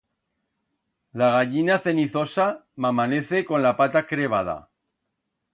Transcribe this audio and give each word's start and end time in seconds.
La 1.21 1.27
gallina 1.35 1.77
cenizosa 1.83 2.47
m'amanece 2.87 3.45
con 3.53 3.67
la 3.69 3.77
pata 3.83 4.07
crebada. 4.13 4.61